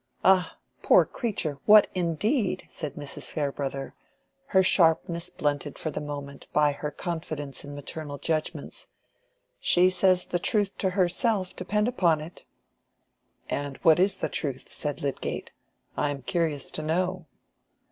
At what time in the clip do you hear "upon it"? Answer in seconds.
11.87-12.45